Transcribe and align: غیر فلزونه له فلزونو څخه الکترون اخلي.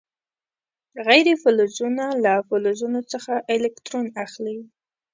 غیر 1.07 1.27
فلزونه 1.43 2.05
له 2.23 2.33
فلزونو 2.47 2.99
څخه 3.11 3.33
الکترون 3.55 4.07
اخلي. 4.25 4.57